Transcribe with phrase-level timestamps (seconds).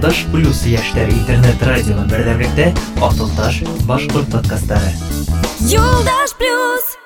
[0.00, 2.70] Юлдаш плюс яшьтәр интернет радионы берҙәмлектә
[3.04, 4.92] Асылташ башҡорт подкасттары.
[5.68, 6.96] Юлдаш плюс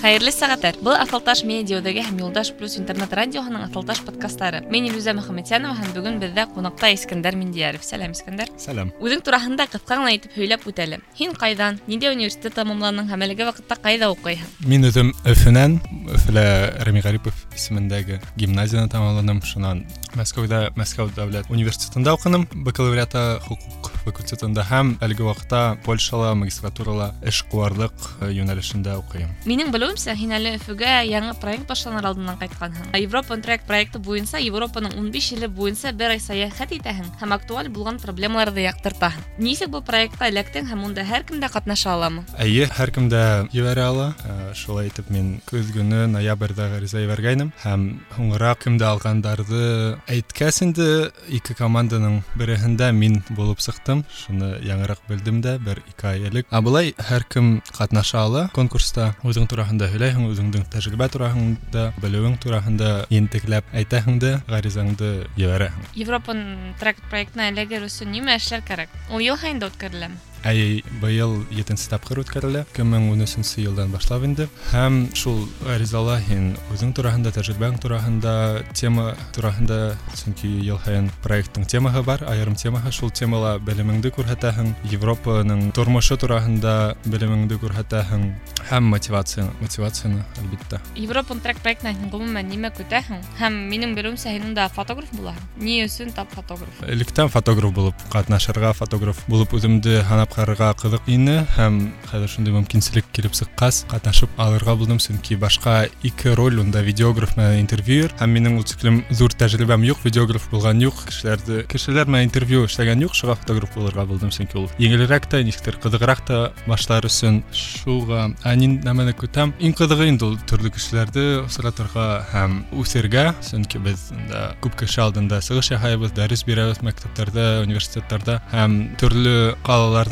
[0.00, 0.78] Хәйерле сәғәттәр.
[0.80, 4.62] Был Асылташ медиадәге һәм Юлдаш плюс интернет радиоһының Асылташ подкасттары.
[4.72, 7.84] Мин Илүзә Мөхәммәтянова һәм бүгін беҙҙә ҡунаҡта Искәндәр Миндияров.
[7.84, 8.48] Сәлам, Искәндәр.
[8.56, 8.94] Сәлам.
[8.96, 11.02] Үҙең тураһында ҡыҫҡа ғына итеп һөйләп үтәле.
[11.20, 14.48] Һин ҡайҙан, ниндәй университет тамамланың һәм әлеге ваҡытта ҡайҙа уҡыйһың?
[14.64, 15.76] Мин үҙем Өфөнән,
[16.16, 16.46] Өфөлә
[16.88, 19.44] Рәми Ғарипов исемендәге гимназияны тамамланым.
[19.44, 19.84] Шунан
[20.18, 28.96] Мәскәүҙә Мәскәү дәүләт университетында уҡыным, бакалавриата хоҡуҡ факультетында һәм әлеге ваҡытта Польшала магистратурала эшҡыуарлыҡ йүнәлешендә
[29.00, 29.30] уҡыйым.
[29.46, 32.90] Минең белеүемсә, һин әле Өфөгә яңы проект башланыр алдынан ҡайтҡанһың.
[32.98, 38.00] Европа проект проекты буйынса Европаның 15 иле буйынса бер ай сәйәхәт итәһең һәм актуаль булған
[38.02, 39.24] проблемаларҙы яҡтыртаһың.
[39.38, 42.24] Нисек был проектҡа эләктең һәм унда һәр кем дә ҡатнаша аламы?
[42.38, 44.08] Әйе, һәр кем дә ебәрә ала.
[44.24, 47.86] Ә, Шулай итеп мин көҙ көнө ноябрҙә ғариза ебәргәйнем һәм
[48.16, 50.86] һуңыраҡ кемдә алғандарҙы әйткәс инде
[51.28, 54.04] ике команданың береһендә мин булып сыҡтым.
[54.22, 56.48] Шуны яңыраҡ белдем дә бер ике ай элек.
[56.50, 59.14] Ә былай һәр кем ҡатнаша ала конкурста.
[59.26, 65.92] Үҙең тураһында һөйләйһең, үҙеңдең тәжрибә тураһында, белеүең тураһында ентекләп әйтәһең дә ғаризаңды ебәрәһең.
[66.00, 66.36] Европа
[66.80, 68.92] проект проектына эләгер өсөн нимә эшләр кәрәк?
[69.10, 70.18] Ул йыл һайында үткәреләме?
[70.44, 74.46] Әй, быйыл етенсе тапҡыр үткәрелә, 2013 йылдан башлап инде.
[74.70, 78.32] Һәм шул ғаризала һин үҙең тураһында, тәжрибәң тураһында,
[78.72, 85.66] тема тураһында, сөнки йыл һайын проекттың темаһы бар, айырым темаһы, шул темала белемеңде күрһәтәһең, Европаның
[85.76, 88.24] тормошо тураһында белемеңде күрһәтәһең,
[88.70, 90.80] һәм мотивацияны, мотивацияны, әлбиттә.
[90.96, 93.20] Европа проект проектына һин ғөмүмән нимә көтәһең?
[93.42, 95.52] Һәм минең белеүемсә һин унда фотограф булаһың.
[95.60, 96.80] Ни өсөн тап фотограф?
[96.88, 101.76] Электән фотограф булып ҡатнашырға, фотограф булып үҙемде һанап ҡарарға ҡыҙыҡ ине һәм
[102.10, 107.60] хәҙер шундай мөмкинселек килеп сыҡҡас, ҡатнашып алырға булдым, сөнки башҡа ике роль унда видеограф менән
[107.60, 112.64] интервьюер һәм минең ул тиклем ҙур тәжрибәм юҡ, видеограф булған юҡ, кешеләрҙе кешеләр менән интервью
[112.66, 117.42] эшләгән юҡ, шуға фотограф булырға булдым, сөнки ул еңелерәк та, нисектер ҡыҙығыраҡ та башлар өсөн
[117.54, 118.30] шуға.
[118.44, 119.54] Ә мин нәмәне көтәм.
[119.60, 125.40] Иң ҡыҙығы инде ул төрлө кешеләрҙе осратырға һәм үҫергә, сөнки беҙ унда күп кеше алдында
[125.44, 129.54] сығыш яһайбыҙ, дәрес бирәбеҙ мәктәптәрҙә, университеттарда һәм төрлө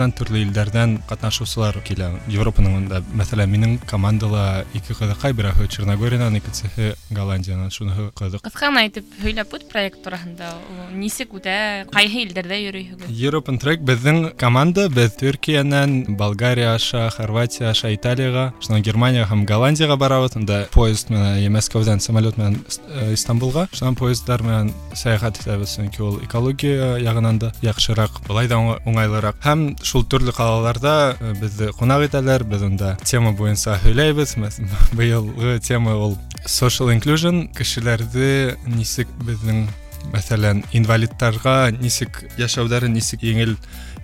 [0.02, 2.08] ҡалаларҙан, төрлө илдәрҙән ҡатнашыусылар килә.
[2.32, 7.70] Европаның унда, мәҫәлән, минең командала ике ҡыҙыҡай, берәүһе Черногориянан, икенсеһе Голландиянан.
[7.70, 8.42] Шуныһы ҡыҙыҡ.
[8.42, 10.50] Ҡыҫҡа ғына итеп һөйләп үт проект тураһында.
[10.58, 11.86] Ул нисек үтә?
[11.94, 13.12] Ҡайһы илдәрҙә йөрөйһөгөҙ?
[13.14, 19.96] European Track беҙҙең команда, беҙ Төркиянән, Болгария аша, Хорватия аша, Италияға, шунан Германия һәм Голландияға
[19.96, 20.36] барабыҙ.
[20.42, 26.02] Унда поезд менән, я Мәскәүҙән самолет менән э, Истанбулға, шунан поездар менән сәйәхәт итәбеҙ, сөнки
[26.02, 29.38] ул экология яғынан да яҡшыраҡ, былай да уңай- уңайлыраҡ.
[29.44, 34.36] Һәм шул төрлө ҡалаларда э, беҙҙе ҡунаҡ итәләр, беҙ унда тема буйынса һөйләйбеҙ.
[34.42, 34.62] Мәс-
[34.98, 36.16] Быйылғы тема ул
[36.46, 39.66] social inclusion, кешеләрҙе нисек беҙҙең
[40.12, 43.56] мәҫәлән инвалидтарға нисек йәшәүҙәрен нисек еңел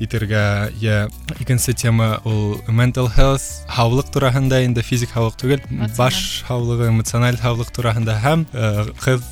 [0.03, 1.09] итергә я
[1.41, 5.61] икенсе тема ул mental health һаулыҡ тураһында инде физик һаулыҡ түгел
[5.97, 9.23] баш һаулығы эмоциональ һаулыҡ тураһында һәм э, ҡыҙ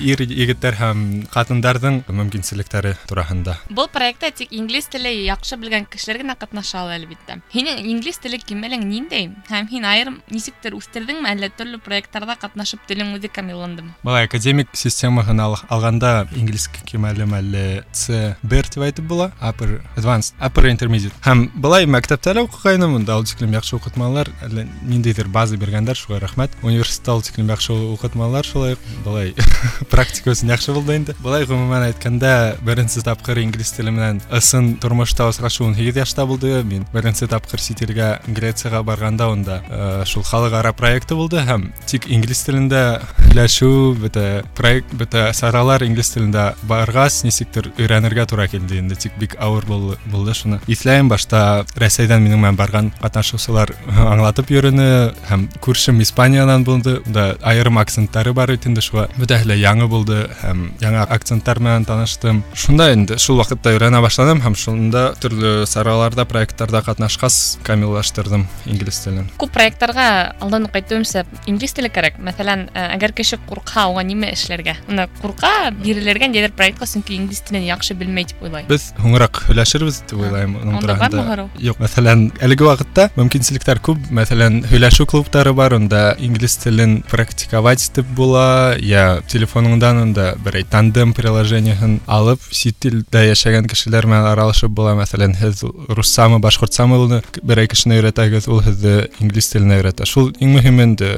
[0.00, 1.02] ир егеттәр һәм
[1.34, 7.38] ҡатындарҙың мөмкинселектәре тураһында Был проектта тик инглиз теле яҡшы белгән кешеләр генә ҡатнаша ала әлбиттә.
[7.52, 9.28] Һинең инглиз теле кимәлең ниндәй?
[9.50, 13.94] Һәм һин айырым нисектер үҫтерҙеңме, әллә төрлө проекттарҙа ҡатнашып телең үҙе камилландымы?
[14.04, 19.80] былай академик системаһын ал- алғанда инглиз кимәлем әле C1 тип әйтеп була upper
[20.10, 25.28] advanced upper intermediate һәм былай мәктәптә лә уҡығайным унда ул тиклем яҡшы уҡытмалар әллә ниндәйҙер
[25.32, 29.34] база биргәндәр шуға рәхмәт университетта ул тиклем яҡшы уҡытмалар шулай уҡ былай
[29.92, 32.32] практика өсөн яҡшы булды инде былай ғөмүмән әйткәндә
[32.66, 37.82] беренсе тапҡыр инглиз теле менән ысын тормошта осрашыуым һигеҙ йәштә булды мин беренсе тапҡыр сит
[37.86, 42.82] илгә Грецияға барғанда унда э, шул халыҡ-ара проекты булды һәм тик инглиз телендә
[43.22, 44.26] һөйләшеү бөтә
[44.58, 49.96] проект бөтә саралар инглиз телендә барғас нисектер өйрәнергә тура килде инде тик бик ауыр бул-
[50.12, 53.74] булды шуны иҫләйем башта рәсәйҙән минең менән барған ҡатнашыусылар
[54.06, 54.88] аңлатып йөрөнө
[55.30, 60.22] һәм күршем испаниянан булды да айырым акценттары бар бит инде шуға бөтәһе лә яңы булды
[60.42, 66.26] һәм яңа акценттар менән таныштым шунда инде шул ваҡытта өйрәнә башланым һәм шунда төрлө сараларда
[66.28, 70.06] проекттарда ҡатнашҡас камиллаштырҙым инглиз телен Күп проекттарға
[70.40, 72.18] алдан уҡ әйтеүемсә инглиз теле кәрәк.
[72.24, 74.76] Мәҫәлән, ә, әгәр кеше ҡурҡһа, уға нимә эшләргә?
[74.90, 78.66] Уны ҡурҡа бирелергә ниҙер проектҡа, сөнки инглиз телен яҡшы белмәй тип уйлай.
[78.70, 81.48] Беҙ һуңыраҡ һөйләшербеҙ һөйләшәбез дип уйлайм уның Онда бармы тураһында һорау?
[81.58, 83.98] Юк, мәсәлән, әлеге вакытта мөмкинселектәр күп.
[84.14, 91.14] Мәсәлән, һөйләшү клубтары бар, онда инглиз телен практиковать итеп була, я телефоныңдан онда берәй тандем
[91.14, 94.94] приложениеһын алып, сит телдә яшәгән кешеләр менән аралашып була.
[95.00, 100.06] Мәсәлән, һез руссамы, башкортсамы улны берәй кешене өйрәтәгез, ул һеҙҙе инглиз теленә өйрәтә.
[100.06, 101.10] Шул иң мөһиме инде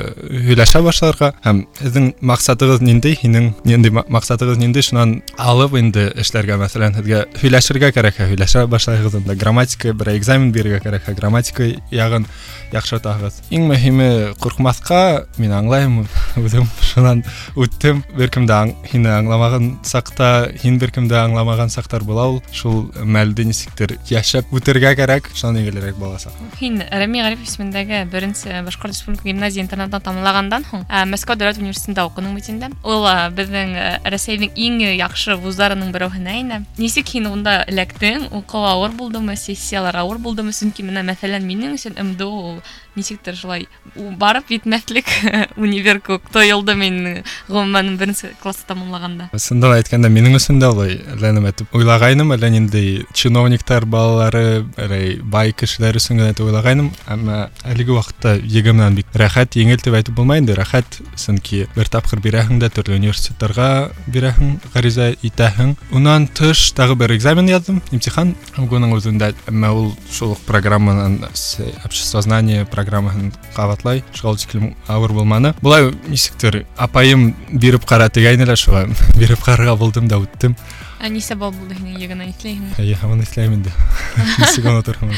[0.49, 6.57] һөйләшә башларга һәм һеҙҙең маҡсатығыҙ ниндәй, һинең ниндәй ма- маҡсатығыҙ ниндәй, шунан алып инде эшләргә.
[6.63, 12.28] Мәсәлән, һеҙгә һөйләшергә кәрәк, һөйләшә баштайбыз анда грамматика бир экзамен берүүгө карайка грамматика ягын
[12.73, 13.35] яҡшыртаһығыҙ.
[13.51, 14.09] Иң мөһиме
[14.43, 16.07] ҡурҡмаҫҡа, мин аңлайым,
[16.37, 17.23] үҙем шунан
[17.57, 18.03] үттем.
[18.17, 22.43] Бер кем дә аң- һине аңламаған саҡта, һин бер кем дә аңламаған саҡтар була ул.
[22.53, 26.33] Шул мәлде нисектер йәшәп үтергә кәрәк, шунан еңелерәк буласаҡ.
[26.61, 32.07] Һин Рәми Ғариф исемендәге беренсе Башҡорт Республика гимназия интернатын тамамлағандан һуң ә, Мәскәү дәүләт университетында
[32.09, 32.71] уҡының бит инде.
[32.85, 36.63] Ул ә, беҙҙең ә, Рәсәйҙең иң яҡшы вуздарының берәүһенә инә.
[36.79, 38.29] Нисек һин унда эләктең?
[38.33, 40.53] Уҡыу ауыр булдымы, сессиялар ауыр булдымы?
[40.53, 42.59] Сөнки менә мәҫәлән минең өсөн МДУ ул
[42.96, 45.10] нешектір жылай барып етнәфтілік
[45.64, 51.48] универ көктой жолда мен ғылым бірінші классты тамамлағанда шындығын айтқанда менің үшін де олай ләнім
[51.50, 58.36] айтып ойлагайным ләнемдей чиновниктар балалары әлей бай кишилер үшін ойлағаным деп ойлагайным әмма әлеге уақытта
[58.46, 63.90] егемнан бик рахат еңел деп айтып болмайды рахат чөнки бір тапқыр бирәһең дә төрле университеттерге
[64.14, 70.38] бирәһең гариза итәһең онан тыш тағы бір экзамен яздым имтихан буның өзінде әмма ул шул
[70.46, 75.55] программанан общество знания обществознание программаһын кабатлай, шуга тиклем авыр булманы.
[75.63, 78.87] Булай нисектер апайым биреп кара тигәйнеләр шуга
[79.17, 80.57] биреп карарга булдым да үттем.
[81.01, 82.77] Ә нисә балл булды һинең егенә иҫләйһеңме?
[82.79, 83.73] Әйе, һаман эшләйм инде.
[84.39, 85.17] Нисек онотырмын.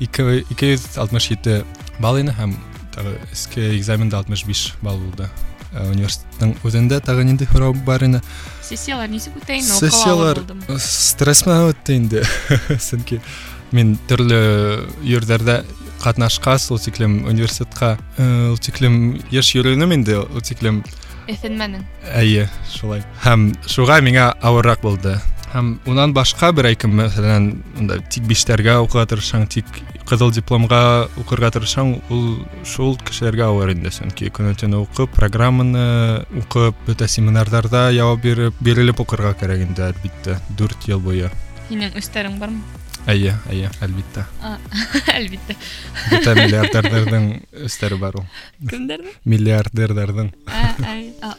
[0.00, 1.64] 267
[1.98, 2.56] балл ине һәм
[2.94, 5.30] тагы эске экзаменда 65 балл булды.
[5.72, 8.20] Ә, Университеттің үзендә тагы нинди һорау бар ине.
[8.62, 9.78] Сессиялар нисек үтә инде?
[9.80, 10.42] Сессиялар
[10.76, 12.24] стресс менән үтте инде.
[12.90, 13.20] Сөнки
[13.70, 14.40] мин төрле
[15.06, 15.60] йөрҙәрҙә
[16.04, 20.82] ҡатнашҡас, ул тиклем университетҡа, э, ул тиклем йыш йөрөнөм инде, ул тиклем
[21.30, 21.84] Эҫенмәнең.
[22.16, 23.04] Әйе, шулай.
[23.22, 25.18] Һәм шуға миңа ауырыраҡ булды.
[25.52, 27.46] Һәм унан башҡа бер әйкем, мәҫәлән,
[27.78, 29.66] унда тик биштәргә уҡырға тырышаң, тик
[30.10, 30.82] ҡыҙыл дипломға
[31.22, 32.24] уҡырға тырышаң, ул
[32.66, 33.90] шул кешеләргә ауыр инде.
[33.94, 35.86] Сөнки көнө-төнө уҡып, программаны
[36.42, 41.30] уҡып, бөтә семинарҙарҙа яуап биреп, бирелеп уҡырға кәрәк инде, әлбиттә, дүрт йыл буйы.
[41.70, 42.62] Һинең өстәрең бармы?
[43.08, 44.26] Әйе, әйе, әлбиттә.
[45.08, 45.54] Әлбиттә.
[46.10, 47.28] Бөтә миллиардерҙарҙың
[47.64, 48.26] өҫтәре бар ул.
[48.68, 49.14] Кемдәрҙең?
[49.24, 50.28] Миллиардерҙарҙың.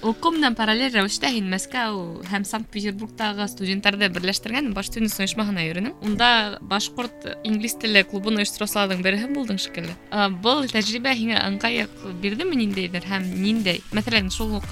[0.01, 5.93] Уҡыу менән параллель рәүештә һин Мәскәү һәм Санкт-Петербургтағы студенттарҙы берләштергән баш студент ойошмаһына йөрөнөң.
[6.01, 9.93] Унда башҡорт инглиз теле клубын ойоштороусыларҙың береһе булдың шикелле.
[10.09, 11.93] Ә, Был тәжрибә һиңә ыңғайыҡ
[12.23, 13.81] бирҙеме ниндәйҙер һәм ниндәй?
[13.93, 14.69] Мәҫәлән, шул уҡ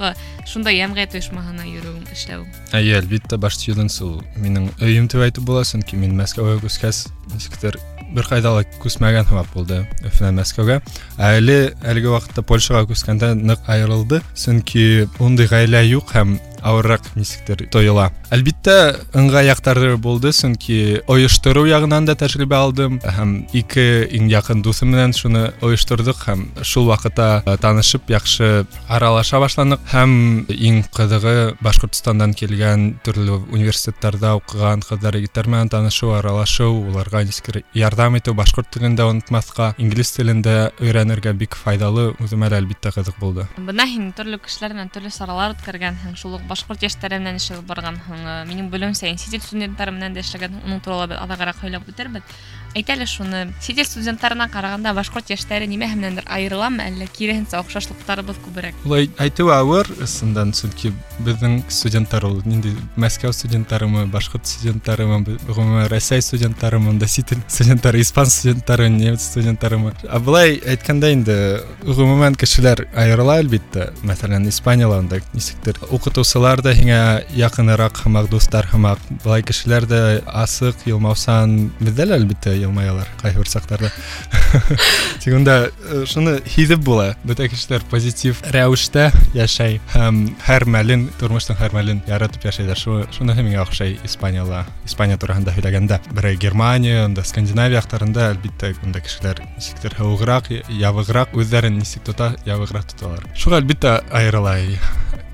[0.49, 2.49] шундай йәмғиәт ойошмаһына йөрөүең, эшләүең.
[2.73, 7.79] Әйе, әлбиттә, баш студент ул минең өйөм тип әйтеп була, сөнки мин Мәскәүгә күскәс, нисектер
[8.15, 10.79] бер ҡайҙа ла күсмәгән һымаҡ булды Өфөнән Мәскәүгә.
[11.19, 17.63] Ә Әле әлеге ваҡытта Польшаға күскәндә ныҡ айырылды, сөнки ундай ғаилә юҡ һәм ауырыраҡ нисектер
[17.71, 18.09] тойола.
[18.33, 18.75] Әлбиттә,
[19.17, 25.15] ыңғай яҡтары булды, сөнки ойоштороу яғынан да тәжрибә алдым һәм ике иң яҡын дуҫым менән
[25.17, 30.11] шуны ойошторҙоҡ һәм шул ваҡытта э, танышып яҡшы аралаша башланыҡ һәм
[30.49, 38.17] иң ҡыҙығы Башҡортостандан килгән төрлө университеттарҙа уҡыған ҡыҙҙар егеттәр менән танышыу, аралашыу, уларға нисек ярҙам
[38.19, 43.19] итеү, башҡорт телен дә онотмаҫҡа, инглиз телен дә өйрәнергә бик файҙалы, үҙемә лә әлбиттә ҡыҙыҡ
[43.21, 43.47] булды.
[43.57, 47.65] Бына һин төрлө кешеләр менән төрлө саралар үткәргәнһең, шул ук башҡорт йәштәре менән эш алып
[47.71, 48.21] барғанһың.
[48.23, 52.23] Ә, Минең белеүемсә, сит ил студенттары менән дә эшләгәнһең, уның турала беҙ аҙағыраҡ һөйләп үтербеҙ.
[52.77, 58.37] Әйт әле шуны, сит ил студенттарына ҡарағанда башҡорт йәштәре нимәһе менәндер айырыламы, әллә киреһенсә оҡшашлыҡтарыбыҙ
[58.45, 58.75] күберәк?
[58.85, 60.91] Улай әйтеү ауыр, ысындан, сөнки
[61.25, 68.03] беҙҙең студенттар ул нинди Мәскәү студенттарымы, башҡорт студенттарымы, ғөмүмән Рәсәй студенттарымы, да сит ил студенттары,
[68.05, 69.95] испан студенттары, немец студенттарымы.
[70.05, 71.39] Ә былай әйткәндә инде
[71.89, 73.89] ғөмүмән кешеләр айырыла әлбиттә.
[74.05, 77.01] Мәҫәлән, Испанияла унда нисектер уҡытыусылар да һиңә
[77.33, 79.03] яҡыныраҡ һымаҡ, дуҫтар һымаҡ.
[79.23, 80.01] Былай кешеләр дә
[80.45, 83.89] асыҡ, йылмаусан, беҙҙә лә әлбиттә йылмаялар ҡайһы бер саҡтарҙа.
[85.23, 87.09] Тик унда э, шуны һиҙеп була.
[87.27, 92.79] Бөтә кешеләр позитив рәүештә йәшәй һәм һәр мәлен, тормоштоң һәр мәлен яратып йәшәйҙәр.
[92.79, 94.65] Шу шуныһы миңә оҡшай Испанияла.
[94.87, 101.79] Испания тураһында һөйләгәндә, берәй Германия, унда Скандинавия яҡтарында әлбиттә унда кешеләр нисектер һыуығыраҡ, ябығыраҡ, үҙҙәрен
[101.81, 103.27] нисек тота, ябығыраҡ тоталар.
[103.35, 104.57] Шуға әлбиттә айырыла.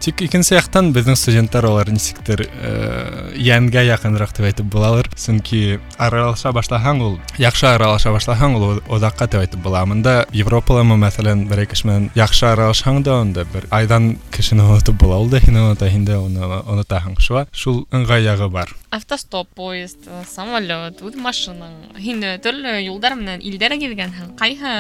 [0.06, 5.10] Тик икенсе яктан безнең студентлар алар нисектер э, янгә якынрак дип әйтеп булалар.
[5.18, 9.82] Сөнки аралаша башлаһаң ул, яхшы аралаша башлаһаң ул одакка дип әйтеп була.
[9.90, 15.18] Монда Европалама мәсәлән бер кеше менән яхшы аралашһаң да онда бер айдан кешене онытып була.
[15.24, 17.18] Ул да һине оныта, һин дә уны онытаһың.
[17.18, 18.76] Шуңа шул ыңгай ягы бар.
[18.96, 21.74] Автостоп, поезд, э, самолет, үҙ машинаң.
[22.00, 24.36] Һин э, төрлө юлдар менән илдәр гиҙгәнһең.
[24.40, 24.72] Ҡайһы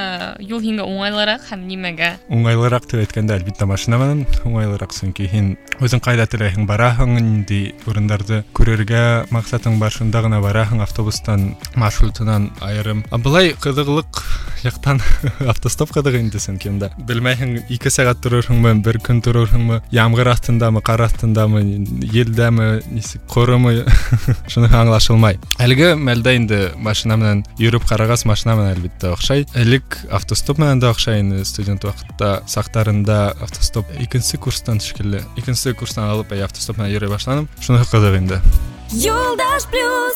[0.45, 2.11] юл һиңә уңайлыраҡ һәм нимәгә?
[2.31, 8.43] Уңайлыраҡ дип әйткәндә, әлбиттә машина менән уңайлыраҡ, сөнки һин үзең ҡайҙа теләйһең бараһың, нинди урындарҙы
[8.55, 13.03] күрергә маҡсатың бар, шунда ғына бараһың автобустан, маршрутынан айырым.
[13.09, 14.21] Ә былай ҡыҙыҡлыҡ
[14.65, 15.01] яҡтан
[15.51, 21.05] автостоп ҡыҙыҡ инде, сөнки унда белмәйһең, ике сәғәт торорһыңмы, бер көн торорһыңмы, ямғыр аҫтындамы, ҡар
[21.05, 21.61] аҫтындамы,
[22.13, 23.83] елдәме, нисек ҡоромы,
[24.51, 25.37] шуныһы аңлашылмай.
[25.61, 29.45] Әлеге мәлдә инде машина менән йөрөп ҡарағас, машина менән әлбиттә оҡшай.
[29.53, 35.23] Элек автостоп менән дә оҡшай ине студент ваҡытта, саҡтарында автостоп икенсе курстан шикелле.
[35.37, 37.49] Икенсе курстан алып, әй автостоп менән йөрөй башланым.
[37.61, 38.41] Шуныһы ҡыҙыҡ инде.
[38.91, 40.15] Юлдаш плюс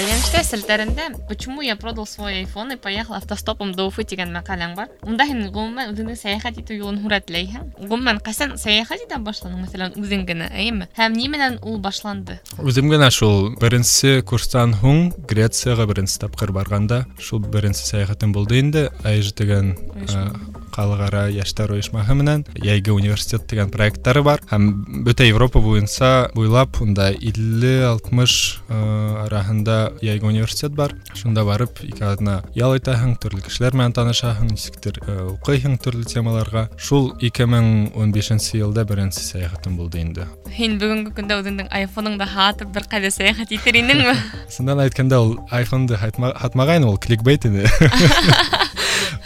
[0.00, 4.88] Бәйләнештә селтәрендә «Почему я продал свой iPhone и поехал автостопом до Уфы» тигән мәҡәләң бар.
[5.04, 7.66] Унда һин ғөмүмән үҙеңдең сәйәхәт итеү юлын һүрәтләйһең.
[7.84, 10.88] Ғөмүмән ҡасан сәйәхәт итә башланың, мәсәлән, үҙең генә, әйеме?
[10.96, 12.38] Һәм ни менән ул башланды?
[12.58, 18.88] Үзем генә шул беренсе курстан һуң Грецияға беренсе тапҡыр барғанда, шул беренсе сәйәхәтем булды инде.
[19.04, 20.32] АИЖ дигән Ойошма.
[20.32, 24.70] э, халыҡара йәштәр ойошмаһы менән Йәйге университет дигән проекттары бар һәм
[25.06, 28.36] бөтә Европа буйынса буйлап унда 50-60
[28.70, 30.94] араһында Йәйге университет бар.
[31.14, 36.66] Шунда барып ике аҙна ял итәһең, төрлө кешеләр менән танышаһың, нисектер э, уҡыйһың төрлө темаларға.
[36.78, 40.26] Шул 2015 йылда беренсе сәйәхәтем булды инде.
[40.54, 44.16] Һин бөгөнгө көндә үҙеңдең айфоныңды һатып бер ҡайҙа сәйәхәт итер инеңме?
[44.50, 47.66] Сындан әйткәндә ул iPhone-ды һатма- һатмағайны, ул кликбейт ине.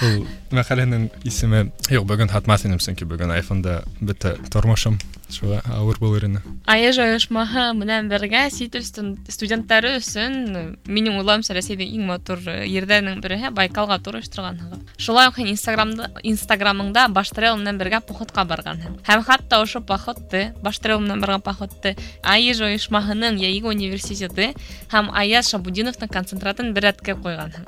[0.05, 0.25] Ул
[0.55, 4.99] мәҡәләнең исеме, юҡ, бөгөн һатмаҫ инем, сөнки бөгөн iPhone-да бөтә тормошом
[5.35, 6.41] шуға ауыр булыр ине.
[6.71, 12.69] АЕЖ ойошмаһы менән бергә сит ил студен- студенттары өсөн минең уйлауымса Рәсәйҙең иң матур э,
[12.69, 14.95] ерҙәренең береһе Байкалға тур ойошторғанһығыҙ.
[14.99, 19.01] Шулай уҡ һин Инстаграмда Инстаграмыңда Баштрел менән бергә походҡа барғанһың.
[19.09, 24.53] Һәм хатта ошо походты, Баштрел менән барған походты АЕЖ ойошмаһының Йәйге университеты
[24.93, 27.65] һәм Аяз Шабудиновтың концентратын бер рәткә ҡуйғанһың.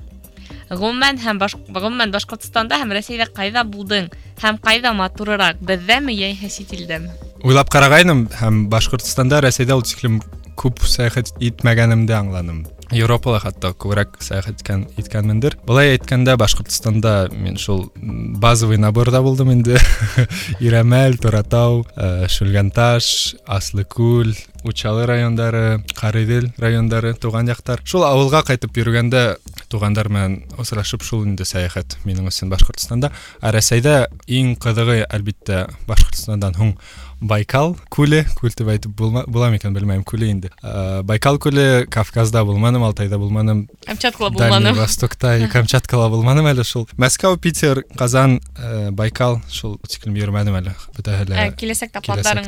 [0.70, 4.08] Ғөмүмән һәм баш, ғөмүмән Башҡортостанда һәм Рәсәйҙә ҡайҙа булдың
[4.42, 7.12] һәм ҡайҙа матурыраҡ, беҙҙәме йәиһә сит илдәме?
[7.46, 10.20] Уйлап ҡарағайным һәм Башҡортостанда, Рәсәйҙә ул тиклем
[10.58, 12.64] күп сәйәхәт итмәгәнемде аңланым.
[12.91, 15.57] еуропаға хатта көбірек саяхат еткен еткенміндер.
[15.67, 19.77] Былай айтқанда башқұртстанда мен шул базовый наборда болдым енді
[20.59, 23.11] ирамәл торатау э, шүлгәнташ
[23.47, 24.33] аслыкүл
[24.63, 29.23] учалы райондары Қарыдел райондары туған жактар шул ауылга кайтып жүргәндә
[29.71, 36.57] туғандар менен очрашып шул инде саяхат менің үчүн башкортстанда ә ең иң кызыгы әлбәттә башкортстандан
[37.21, 40.51] байкал көлі көл деп айтып бола ма екен білмеймін көлі енді.
[40.61, 47.37] Ә, байкал көлі кавказда болмадым алтайда болмадым камчаткала болмадым востокта камчаткала болмадым әлі сол мәскеу
[47.41, 50.73] питер қазан э, ә, байкал сол тиклим йөрмәдем әлі.
[50.97, 51.93] Бөтә әле киләсәк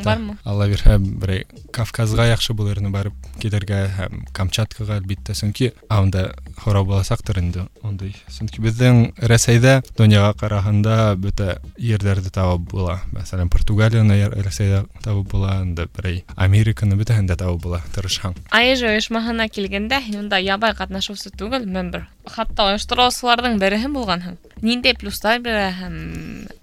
[0.03, 0.37] бар ма?
[0.43, 1.35] Алла бирһә бер
[1.73, 8.15] кавказга яхшы булырны барып китергә һәм камчаткаға әлбиттә сөнки анда хорау буласактыр инде ондай.
[8.31, 15.58] Сөнки безнең рәсәйдә дөньяга караганда бөтә йерләрде табып була мәсәлән португалияны рәсәй Рәсәйҙә табып була,
[15.64, 18.36] инде берәй Американы бөтәһен дә табып була, тырышһаң.
[18.54, 22.06] АЕЖ ойошмаһына килгәндә һин унда ябай ҡатнашыусы түгел, мембер.
[22.28, 24.36] Хатта ойоштороусыларҙың береһе булғанһың.
[24.62, 25.94] Ниндәй плюстар бирә һәм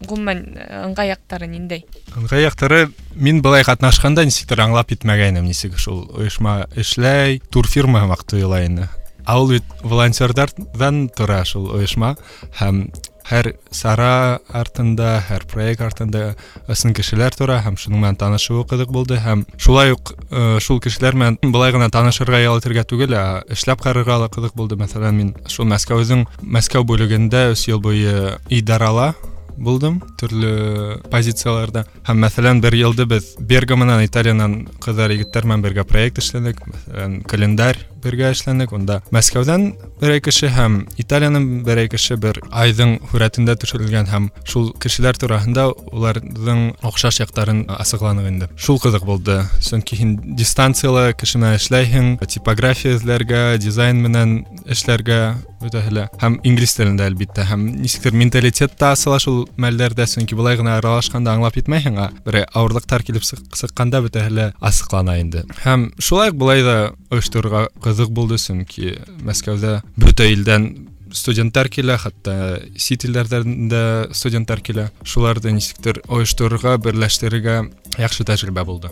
[0.08, 0.44] ғүмән
[0.86, 1.86] ыңғай яҡтары ниндәй?
[2.16, 2.82] Ыңғай яҡтары
[3.16, 8.90] мин былай ҡатнашҡанда нисектер аңлап итмәгәйнем, нисек шул ойошма эшләй, турфирма һымаҡ тойола ине.
[9.26, 12.14] Ә ул бит волонтерҙарҙан тора шул ойошма
[12.60, 12.86] һәм
[13.30, 16.36] һәр сара артында, һәр проект артында
[16.70, 21.18] ысын кешеләр тора һәм шуның менән танышыуы ҡыҙыҡ булды һәм шулай уҡ э, шул кешеләр
[21.18, 24.78] менән былай ғына танышырға ял итергә түгел, ә эшләп ҡарарға ла ҡыҙыҡ булды.
[24.78, 29.14] Мәҫәлән, мин шул Мәскәүҙең Мәскәү бүлегендә өс йыл буйы идарала
[29.58, 35.86] булдым төрлө позицияларда һәм мәсәлән бер йылды беҙ Берга менән Италиянан ҡыҙҙар егеттәр менән бергә
[35.88, 39.64] проект эшләнек мәсәлән календарь бергә эшләнек унда Мәскәүҙән
[40.02, 46.62] берәй кеше һәм Италияның берәй кеше бер айҙың һүрәтендә төшөрөлгән һәм шул кешеләр тураһында уларҙың
[46.86, 53.42] оҡшаш яҡтарын асыҡланыҡ инде шул ҡыҙыҡ булды сөнки һин дистанцияла кеше менән эшләйһең типография эҙләргә
[53.64, 54.38] дизайн менән
[54.70, 55.20] эшләргә
[55.66, 60.60] бөтәһе лә һәм инглиз телендә әлбиттә һәм нисектер менталитет та асыла шул мәлдәрдә сөнки былай
[60.60, 65.88] ғына аралашҡанда аңлап етмәйһең ә берәй ауырлыҡтар килеп сыҡ- сыҡҡанда бөтәһе лә асыҡлана инде һәм
[65.98, 66.78] шулай уҡ былай ҙа
[67.10, 68.96] ойошторорға ҡыҙыҡ булды сөнки
[69.26, 70.70] Мәскәүҙә бөтә илдән
[71.16, 73.84] студенттар килә хатта сит илдәрдән дә
[74.14, 77.62] студенттар килә шуларҙы нисектер ойошторорға берләштерергә
[78.02, 78.92] яҡшы тәжрибә булды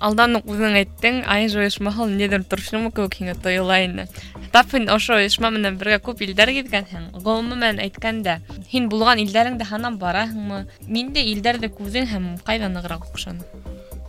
[0.00, 4.06] алдан ук үҙең әйттең АИЖ ойошмаһы ул ниҙер торшымы кеүек һиңә тойола ине
[4.54, 8.38] тап һин ошо ойошма менән бергә күп илдәр гиҙгәнһең ғөмүмән әйткәндә
[8.72, 13.44] һин булған илдәреңдә һанап бараһыңмы ниндәй илдәрҙе күрҙең һәм ҡайҙа нығыраҡ оҡшаны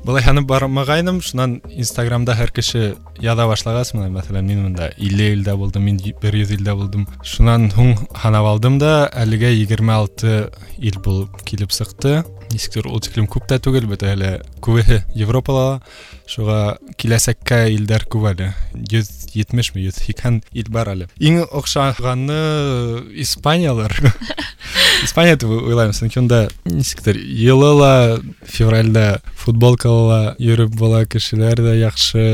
[0.06, 2.82] былай һанып бармағайным шунан инстаграмда һәр кеше
[3.22, 7.70] яҙа башлағас менә мәҫәлән мин бында илле илдә булдым мин бер йөҙ илдә булдым шунан
[7.76, 7.94] һуң
[8.24, 8.94] һанап алдым да
[9.24, 14.32] әлегә егерме алты ил булып килеп сыҡты нисектер ул тиклем күп тә түгел бит әле
[14.64, 15.82] күбеһе европала
[16.32, 18.52] шуға киләсәккә илдәр күп әле
[18.92, 22.42] йөҙ етмешме йөҙ һикһән ил бар әле иң оҡшағаны
[23.24, 23.96] испаниялар
[25.04, 27.94] испания дип уйлайым сөнки унда нисектер йылы ла
[28.46, 32.26] февралдә футболкала йөрөп була кешеләр дә яҡшы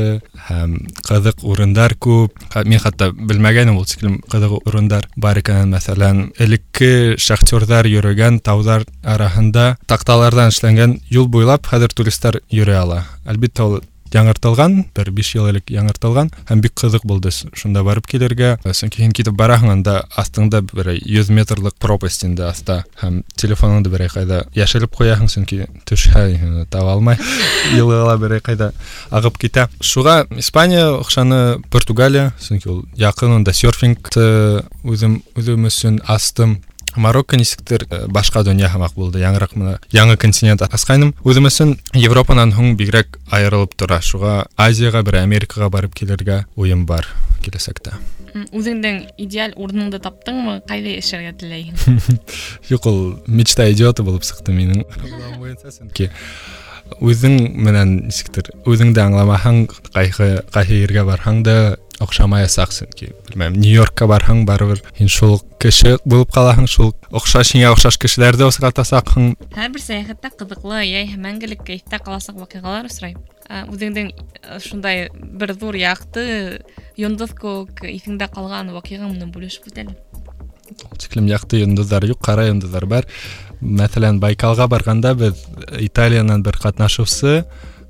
[0.48, 0.74] һәм
[1.08, 7.16] ҡыҙыҡ урындар күп Ха- мин хатта белмәгәнем ул тиклем ҡыҙыҡ урындар бар икәнен мәҫәлән элекке
[7.18, 9.70] шахтерҙар йөрөгән тауҙар араһында
[10.03, 13.05] такталардан эшленген жол бойлап қазір туристтар жүре ала.
[13.23, 13.75] Әлбәттә ол
[14.11, 19.13] яңыртылған бер биш жыл элек яңыртылған һәм бик кызык булды шунда барып килергә соң киһин
[19.15, 24.93] китеп бараһың анда астыңда бір йөз метрлык пропасть инде аста һәм телефоныңды бер кайда яшереп
[24.93, 27.17] куяһың чөнки төшһә таба алмай
[27.77, 28.73] йылыла бер кайда
[29.09, 29.69] агып китә.
[29.79, 36.59] Шуға испания окшаны португалия чөнки ул якын серфингты үзем үзем өсөн астым.
[36.96, 42.50] Марокко нисектер э, башка дөнья һымаҡ булды яңыраҡ мына яңы континент асҡайным үҙем өсөн европанан
[42.56, 47.06] һуң бигерәк айырылып тора шуға азияға бер америкаға барып килергә уйым бар
[47.44, 47.92] киләсәктә
[48.34, 52.18] М, үҙеңдең идеаль урыныңды таптыңмы ҡайҙа йәшәргә теләйһең
[52.74, 54.82] юҡ ул мечта идиоты булып сыҡты минең
[55.38, 56.10] буйынса сөнки
[57.04, 57.34] үҙең
[57.68, 59.62] менән нисектер үҙеңде аңламаһаң
[59.94, 61.56] ҡайһы ҡайһы ергә барһаң да
[62.04, 67.54] оҡшамаясаҡ сөнки белмәм нью йоркка барһаң барыбер һин шул уҡ кеше булып ҡалаһың шул оҡшаш
[67.56, 73.16] һиңә оҡшаш кешеләрҙе осратасаҡһың һәр бер сәйәхәттә ҡыҙыҡлы йәиһә мәңгелек кәйефтә ҡаласаҡ ваҡиғалар осрай
[73.48, 75.06] Ә, үҙеңдең ә, шундай
[75.40, 76.24] бер ҙур яҡты
[77.00, 79.94] йондоҙ кеүек иҫеңдә ҡалған ваҡиға менән бүлешеп үт әле
[81.00, 83.08] тиклем яҡты йондоҙҙар юҡ ҡара йондоҙҙар бар
[83.80, 85.40] мәҫәлән байкалға барғанда беҙ
[85.80, 87.38] италиянан бер ҡатнашыусы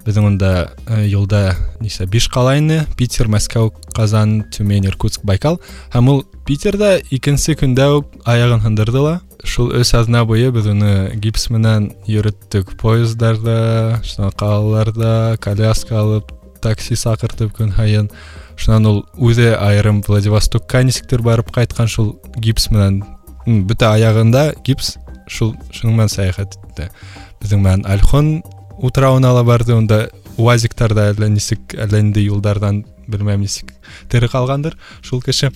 [0.06, 0.52] беҙҙең унда
[0.86, 5.60] э, юлда нисә биш ҡала ине питер мәскәү ҡазан тюмень иркутск байкал
[5.92, 10.92] һәм ул питерда икенсе көндә үк аяғын һындырҙы ла шул өс аҙна буйы беҙ уны
[11.22, 16.32] гипс менән йөрөттөк поездарҙа шунан ҡалаларҙа коляска алып
[16.62, 18.08] такси саҡыртып көн һайын
[18.58, 23.02] шунан ул үҙе айырым владивостокка нисектер барып ҡайтҡан шул гипс менән
[23.46, 24.96] м, бөтә аяғында гипс
[25.30, 26.88] шул шуның менән сәйәхәт итте
[27.42, 28.38] беҙҙең менән альхон
[28.77, 33.73] утрауналар барды онда уазиктарда айланисек айланди юлдардан билмейм нисек
[34.09, 35.51] тери калгандыр ушул киши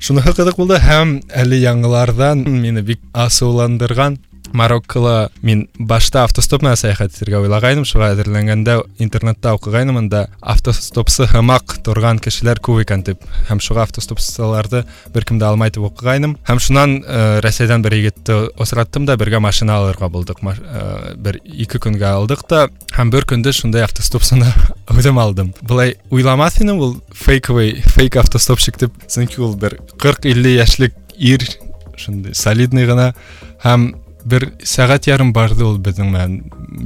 [0.00, 4.18] шуну кызык һәм әлі яңылардан мені бик асыуландырған
[4.52, 12.60] мароккола мен башта автостопна саяхаттерге ойлагайным шуга әзерләнгәндә интернетта окугайнымын да автостопсы хамақ тұрған кешеләр
[12.64, 14.84] күп икән дип һәм шуга автостопсыларды
[15.14, 19.78] беркем дә алмай дип окугайным һәм шуннан э, россиядән бер егетте осраттым да бірге машина
[19.78, 20.38] алырга булдык.
[20.42, 24.50] Э, бер ике көнгә алдык та һәм бір күнді шундай автостопсыны
[24.96, 25.54] үзем алдым.
[25.62, 28.92] Былай уйламас идем ул фейковый фейк автостопщик дип.
[29.08, 31.44] Чөнки ул бер кырк илле яшьлек ир
[31.98, 33.12] шундый солидный ғана
[33.64, 33.90] һәм
[34.29, 36.35] бер сәғәт ярым барды ул беҙҙең менән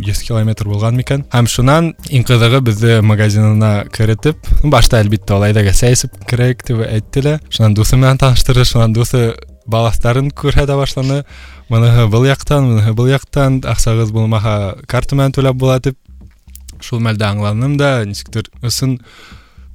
[0.05, 5.75] 100 километр булған микән һәм шунан иң ҡыҙығы беҙҙе магазинына керетеп башта әлбиттә ул әйҙәгә
[5.77, 9.23] сәй эсеп керәйек тип әйтте лә шунан дуҫы менән таныштырҙы шунан дуҫы
[9.69, 11.21] балаҫтарын күрһәтә башланы
[11.69, 15.97] мыныһы был яҡтан мыныһы был яҡтан аҡсағыҙ булмаһа карта менән түләп була тип
[16.81, 18.97] шул мәлдә аңланым да нисектер ысын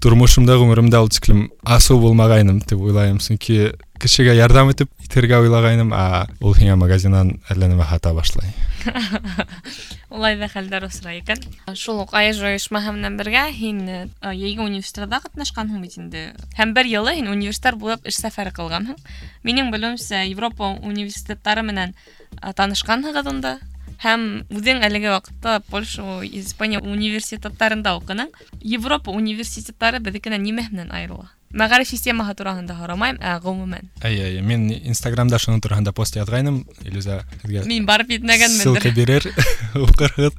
[0.03, 3.71] тормошомда ғүмеремдә ул тиклем асыу булмағайным дип уйлайым сөнки
[4.03, 8.51] кешегә ярҙам итеп итергә уйлағайным а ул һиңә магазиннан әллә нәмә һата башлай
[10.13, 11.41] Улай ҙа хәлдәр осрай икән.
[11.79, 16.25] Шул уҡ АЭЖ ойошмаһы менән бергә һин э, йәйге университетта ҡатнашҡанһың бит инде.
[16.59, 18.99] Һәм бер йылы һин университет буйлап эш сәфәре ҡылғанһың.
[19.47, 23.55] Минең белеүемсә, Европа университеттары менән э, танышҡанһығыҙ унда.
[24.03, 28.33] Һәм үҙең әлеге ваҡытта Польша, Испания университеттарында уҡының.
[28.63, 31.31] Европа университеттары беҙҙекенән нимә менән айырыла?
[31.53, 33.91] Мәғариф системаһы тураһында һорамайым, ә ғөмүмән.
[34.09, 38.81] Әй, әй, мин Инстаграмда шуның тураһында пост яҙғайным, Илюза һеҙгә Мин барып етмәгәнмендер.
[38.81, 39.27] ссылка бирер,
[39.77, 40.33] уҡырһығыҙ,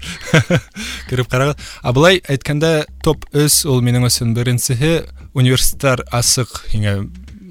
[1.11, 1.61] кереп ҡарағыҙ.
[1.85, 2.73] Ә былай әйткәндә,
[3.05, 5.05] топ 3 ул минең өсөн беренсеһе
[5.37, 6.95] университеттар асыҡ һиңә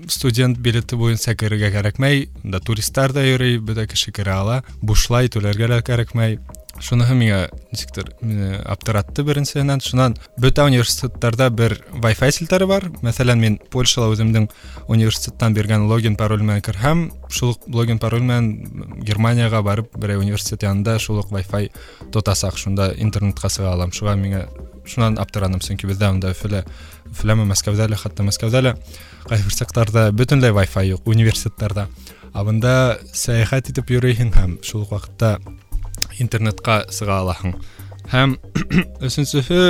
[0.08, 5.70] студент билеты буйынса керергә кәрәкмәй, да туристар да йөрөй, бөтә кеше керә ала, бушлай түләргә
[5.72, 6.40] лә кәрәкмәй.
[6.80, 7.38] шуныһы миңа
[7.70, 14.48] нисектер мине аптыратты беренсеһенән шунан бөтә университеттарда бер wi-fi селтәре бар мәсәлән мин польшала үземнең
[14.88, 20.64] университеттан биргән логин пароль менән керһәм шул ук логин пароль менән германияга барып берәй университет
[20.64, 21.70] янында шул ук wi-fi
[22.10, 24.46] тотасак шунда интернетка сыга алам шуга миңа
[24.86, 26.64] шунан аптырадым сөнки бездә анда өфөлә
[27.12, 28.76] өфөләме мәскәүдә лә хатта мәскәүдә лә
[29.28, 31.88] кайбер сәктарда бөтөнләй wi-fi юк университеттарда
[32.32, 32.74] ә бында
[33.12, 35.36] сәяхәт итеп йөрөйһең һәм шул ук вакытта
[36.22, 37.56] интернетка сыга алаһың
[38.12, 38.36] һәм
[39.06, 39.62] өченчеһе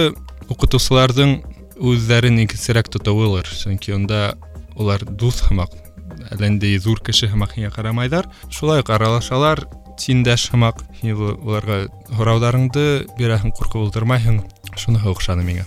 [0.52, 1.37] укытучыларның
[1.83, 4.35] үзләрен нигезрәк тотуылыр чөнки онда
[4.76, 5.74] улар дус һымак
[6.33, 9.64] әлләндәй зур кеше һымак һиңа карамайҙар шулай ук аралашалар
[10.00, 11.85] тиңдәш һымак һин уларға
[12.18, 12.85] һорауҙарыңды
[13.18, 14.42] бирәһең ҡурҡып ултырмайһың
[14.76, 15.66] шуныһы оҡшаны миңа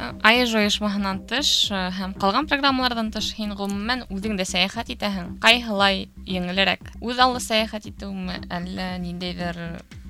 [0.00, 6.06] айж ойошмаһынан тыш э, һәм калган программалардан тыш һин ғөмүмән үҙең дә сәйәхәт итәһең ҡайһылай
[6.28, 9.60] еңелерәк үҙ аллы сәйәхәт итеүме әллә ниндәйҙер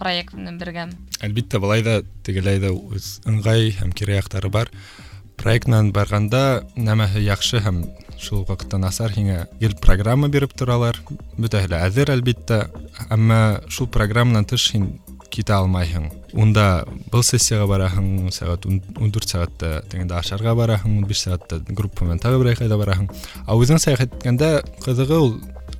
[0.00, 4.72] проект менән бергәме әлбиттә былай да тегеләй ҙә үҙ ыңғай һәм кире яҡтары бар
[5.38, 6.42] проект менән барғанда
[6.74, 7.84] нәмәһе яҡшы һәм
[8.18, 10.98] шул уҡ ваҡытта насар һиңә гел программа биреп торалар
[11.38, 12.62] бөтәһе лә әҙер әлбиттә
[13.12, 14.94] әммә шул программанан тыш һин
[15.30, 21.26] китә алмайһың унда был сессияға бараһың сәғәт ун дүрт сәғәттә тегендә ашарға бараһың ун биш
[21.26, 23.10] сәғәттә группа менән тағы берәй ҡайҙа бараһың
[23.46, 24.50] ә үҙең сәйәхәт иткәндә
[24.86, 25.36] ҡыҙығы ул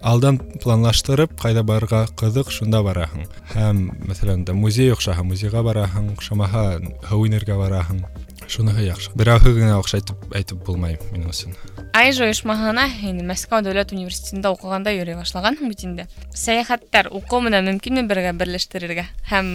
[0.07, 6.65] алдан планлаштырып ҡайҙа барырға ҡыҙыҡ шунда бараһың һәм мәҫәлән дә музей оҡшаһа музейға бараһың оҡшамаһа
[7.11, 8.05] һыу инергә бараһың
[8.47, 11.57] шуныһы яҡшы берәүһе генә оҡшайтып әйтеп булмай минең өсөн
[11.99, 16.07] айж ойошмаһына һин мәскәү дәүләт университетында уҡығанда йөрөй башлағанһың бит инде
[16.45, 19.51] сәйәхәттәр уҡыу менән мөмкинме бергә берләштерергә һәм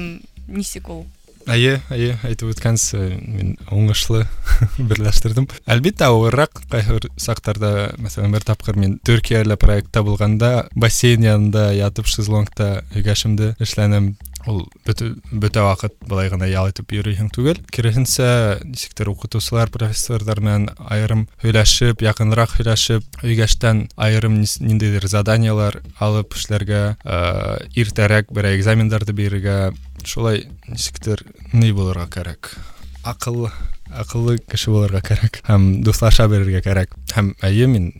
[0.48, 1.04] нисек ае
[1.46, 4.24] әйе әйе айтып өткенсіз э, мен оңашлы
[4.90, 5.46] бірләштірдім.
[5.70, 12.82] Әлбетте ауыррақ қайбір сақтарда мәселен бір тапқыр мен түркиялы проектта болғанда бассейн янында ятып шезлонгта
[12.98, 14.16] үгәшімді эшләнем.
[14.49, 17.59] Ул бөтә бөтә ваҡыт былай ғына ял итеп йөрөйһең түгел.
[17.73, 26.33] Киреһенсә, нисектер уҡытыусылар, профессорҙар менән айырым һөйләшеп, яҡыныраҡ һөйләшеп, өйгәштән айырым нис- ниндәйҙер заданиялар алып
[26.33, 29.73] эшләргә, э, иртәрәк берәй экзамендарҙы бирергә,
[30.05, 31.21] шулай нисектер
[31.53, 32.55] ни булырға кәрәк
[33.05, 33.51] аҡыллы
[33.91, 37.91] аҡыллы кеше булырға кәрәк һәм дуҫлаша белергә кәрәк һәм әйе мин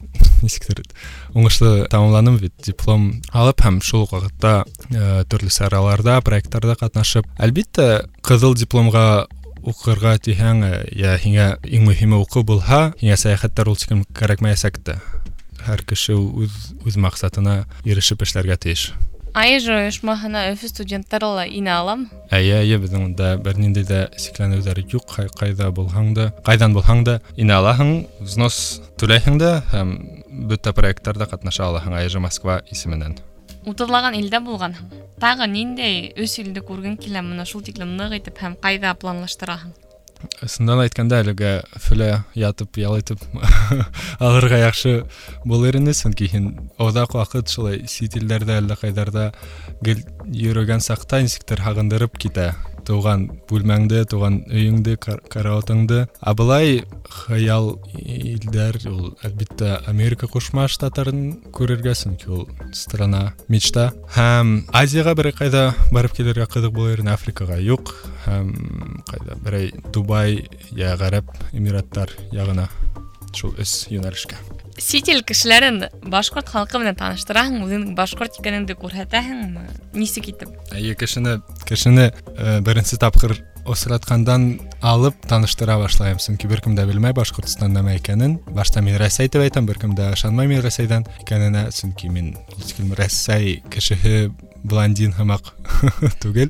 [0.43, 0.91] несектерді
[1.35, 8.07] оңғышты тамамладым ведь диплом алып һәм шул ук вакытта э, төрле сараларда проекттарда катнашып әлбәттә
[8.27, 9.27] кызыл дипломга
[9.63, 15.01] укырга тиһәң э, я һиңә иң мөһиме уку булһа һиңә сәяхәттәр ул кем кәрәкмәясәк тә
[15.67, 18.91] һәр кеше үз үз максатына ирешеп эшләргә тиеш
[19.37, 22.07] Айжы ойышмаһына өфө студенттары ла инә алам.
[22.33, 25.13] Әйе, әйе, безнең монда бер ниндәй дә сикләнеүләр юк.
[25.37, 27.91] Кайда булһаң да, кайдан булһаң да инә алаһың,
[28.23, 29.93] взнос түләйһең дә һәм
[30.52, 33.20] бөтә проекттарда ҡатнаша алаһың АЭЖ Москва исеменән.
[33.66, 34.90] утыҙлаған илдә булғанһың
[35.22, 39.74] тағы ниндәй өс илде күргең килә мына шул тиклем ныҡ итеп һәм ҡайҙа планлаштыраһың
[40.46, 43.22] Ысындан әйткәндә, әлегә Өфөлә ятып, ял итеп
[44.22, 44.94] алырға яҡшы
[45.50, 49.32] булыр ине, сөнки һин оҙаҡ ваҡыт шулай сит илдәрҙә, әллә ҡайҙарҙа
[49.86, 52.52] гел йөрөгән саҡта нисектер һағындырып китә
[52.87, 54.97] туған бөлмеңді туған үйіңді
[55.33, 61.95] караотаңды а былай хаял елдер ол әлбетте америка кошма штаттарын көрерге
[62.29, 63.91] ол страна мечта.
[64.17, 67.95] Һәм азияға бір қайда барып килергә болар булыр африкаға юк.
[68.27, 68.53] Һәм
[69.11, 70.97] қайда берәй дубай я
[71.53, 72.69] эмираттар яғына.
[73.36, 74.36] шул өс йүнәлешкә.
[74.78, 81.40] сит ил кешеләрен башҡорт халҡы менән таныштыраһың үҙеңдең башҡорт икәнеңде күрһәтәһеңме нисек итеп Әйе, кешене
[81.68, 87.98] кешене э, беренсе тапҡыр осратҡандан алып таныштыра башлайым, сөнки бер кем дә белмәй Башҡортостан нәмә
[88.00, 88.40] икәнен.
[88.56, 92.66] Башта мин Рәсәй дип әйтәм, бер кем дә ышанмай мин Рәсәйҙән икәненә, сөнки мин ул
[92.66, 94.32] тиклем Рәсәй кешеһе
[94.64, 95.54] блондин һымаҡ
[96.24, 96.50] түгел.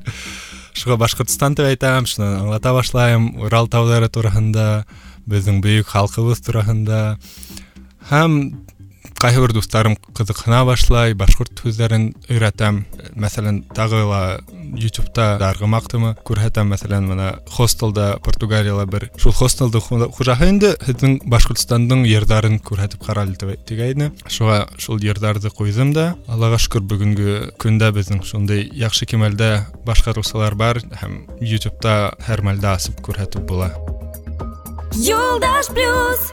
[0.72, 4.84] Шуға Башҡортостан дип әйтәм, шунан аңлата башлайым Урал тауҙары тураһында,
[5.27, 7.01] біздің бүйік халқыбыз турасында
[8.11, 8.39] һәм
[9.17, 12.83] кайсы бир дустарым кызыксына башлай башкорт сөздерин өйрәтәм
[13.17, 14.21] мәсәлән тагы ла
[14.77, 22.05] ютубта даргы мактымы күрһәтәм мәсәлән мына хостелда португалияла бер шул хостелды хужаһы инде һезнең башкортстанның
[22.05, 28.69] жердарын күрһәтеп каралды дигәйне шуға шул жердарды куйдым да аллага шөкер бүгенге көндә безнең шундый
[28.69, 29.53] яхшы кимәлдә
[29.85, 33.73] башкаручылар бар һәм ютубта һәр мәлдә асып күрһәтеп була.
[34.96, 36.32] Юлдаш плюс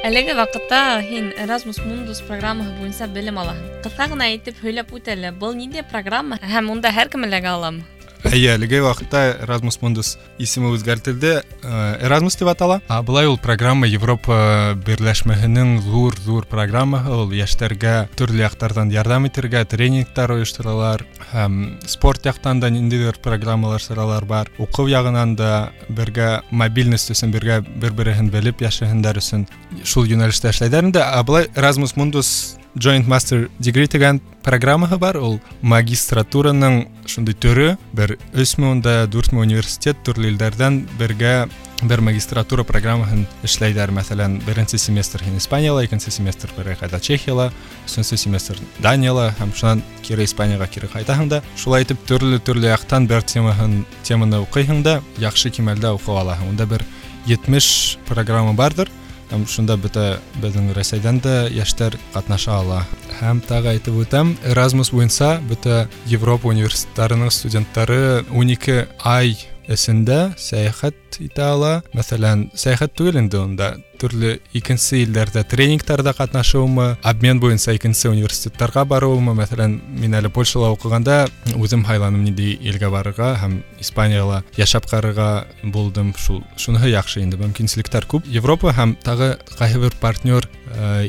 [0.00, 3.60] Әлеге ваҡытта һин Erasmus Mundus программаһы буйынса белем алаһың.
[3.84, 7.84] Ҡыҫа ғына итеп һөйләп үт әле, был ниндәй программа һәм унда һәр кем эләгә аламы?
[8.33, 11.43] Әйе, әлеге вакытта Erasmus Mundus исеме үзгәртелде.
[11.61, 12.79] Э, Erasmus дип атала.
[12.89, 17.13] А былай ул программа Европа берләшмәһенең зур-зур программаһы.
[17.13, 21.05] Ул яшьләргә төрле яктардан ярдәм итәргә тренингтар оештыралар.
[21.35, 24.49] Һәм спорт яктан да ниндидер программалар сыралар бар.
[24.57, 29.45] Уку ягынан да бергә мобильность өсөн бергә бер-береһен белеп яшәһеннәр өсөн
[29.83, 31.05] шул юнәлештә эшләйдәр инде.
[31.05, 35.18] А былай Erasmus Mundus Joint Master Degree дигән программаһы бар.
[35.18, 37.76] Ул магистратураның шундый төрө.
[37.92, 41.48] Бер 3000 да 4000 университет төрле илләрдән бергә
[41.82, 43.92] бер магистратура программаһын эшләйдәр.
[43.96, 47.50] Мәсәлән, беренче семестр һин Испанияла, икенче семестр бер кайда Чехияла,
[47.88, 51.42] өченче семестр Данияла һәм шуннан кире Испанияга кире кайтаһың да.
[51.56, 56.52] Шулай итеп төрле төрле яктан бер темаһын теманы укыйһың да, яхшы кимәлдә укып алаһың.
[56.52, 56.84] Унда бер
[57.26, 58.88] 70 программа бардыр.
[59.30, 60.06] Һәм шунда бөтә
[60.42, 62.80] безнең Рәсәйдән дә яшьләр катнаша ала.
[63.20, 69.36] Һәм тагы әйтеп үтәм, Erasmus буенча бөтә Европа университетларының студентлары 12 ай
[69.70, 71.72] эсендә сәяхәт итә ала.
[71.94, 79.34] Мәсәлән, сәяхәт түгел инде унда төрле икенче илләрдә тренингтарда катнашуымы, обмен буенча икенче университетларга баруымы,
[79.36, 86.14] мәсәлән, мин әле Польшала укыганда үзем хайланым нинди илгә барырга һәм Испанияла яшәп карарга булдым.
[86.16, 88.28] Шул шуныһы яхшы инде, мөмкинчелекләр күп.
[88.28, 91.06] Европа һәм тагы кайһы бер партнер э,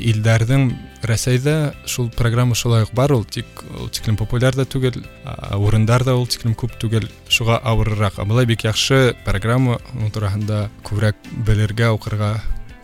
[1.05, 5.57] илләрнең Рәсәйдә шул программа шулай ук бар, ул тик ул тиклем популяр да түгел, а,
[5.57, 8.19] урындар да ул тиклем күп түгел, шуга авыррак.
[8.21, 12.35] Ә Былай бик яхшы программа, ул турында күбрәк белергә, укырга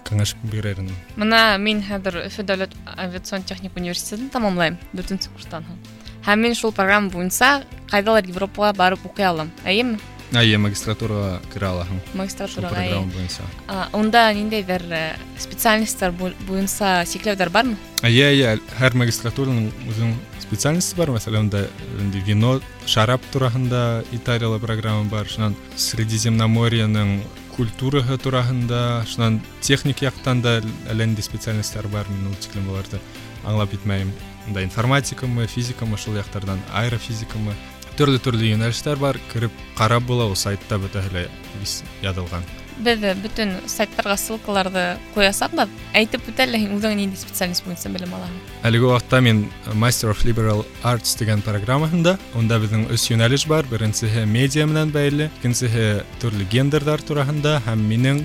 [0.09, 0.95] кәңәш бирер идем.
[1.15, 5.77] Мына мин хәзер Өфө дәүләт авиацион техник университетын тамамлайм, 4нче курстан һуң.
[6.25, 9.51] Һәм мин шул программа буенча кайдалар Европага барып укый алам.
[9.63, 9.99] Әйеме?
[10.35, 11.99] Әйе, магистратурага керә алаһың.
[12.11, 12.73] Шул Магистратурага.
[12.75, 13.13] программа әйе.
[13.13, 13.43] буенча.
[13.69, 17.77] А, Унда ниндәйдер э, специальностьтар бу- буенча чикләүләр бармы?
[18.03, 21.07] Әйе, әйе, һәр магистратураның үзенең специальности бар.
[21.15, 21.67] Мәсәлән, да
[22.01, 25.25] инде вино, шарап тураһында Италиялы программа бар.
[25.27, 27.21] Шуннан Средиземноморьеның
[27.55, 30.59] культураһы тураһында, шуннан техник яктан да
[30.91, 32.05] әллә нинди специальностьлар бар.
[32.09, 32.99] Мин ул тиклем буларда
[33.45, 34.11] аңлап битмәйм.
[34.53, 37.53] Да информатикамы, физикамы, шул яктардан аэрофизикамы,
[38.01, 39.19] төрле төрле юнәлештәр бар.
[39.33, 41.27] Кирип карап була, ул сайтта бөтәһе
[41.59, 42.45] бис язылган.
[42.77, 44.83] Без бөтен сайттарга ссылкаларды
[45.15, 45.71] куясакбыз.
[45.97, 48.35] Әйтеп үтәле һин үзең нинди специальность буенча белем алаһың?
[48.69, 53.65] Әлеге вакытта мин Master of Liberal Arts дигән программаһында, онда безнең өч юнәлеш бар.
[53.65, 58.21] Беренчеһе медиа менән бәйле, икенчеһе төрле гендерлар тураһында һәм минең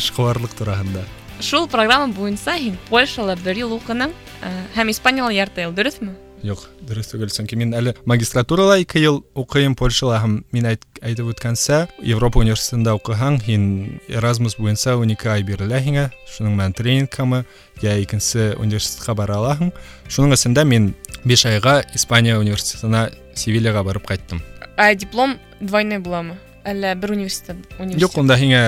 [0.00, 1.04] эшкуарлык тураһында.
[1.40, 6.16] Шул программа буенча һин Польшала бер ел укының, э, һәм Испанияла ярты ел, дөресме?
[6.45, 11.31] Юк, дөрес түгел, чөнки мин әле магистратурала 2 ел укыйм Польшала һәм мин әйт, әйтеп
[11.31, 13.63] үткәнсә, Европа университетында укыһаң, һин
[14.13, 16.05] Erasmus буенча 12 ай бирелә һиңә,
[16.35, 17.45] шуның менән тренингкамы,
[17.81, 19.71] я икенче университетка бара алаһың.
[20.05, 20.91] Шуның эчендә мин
[21.25, 24.43] 5 айга Испания университетына Севильяга барып кайттым.
[24.77, 26.37] А диплом двойной буламы?
[26.65, 27.57] Әллә бер университет?
[27.79, 28.01] университет?
[28.01, 28.61] Юк, онда һиңә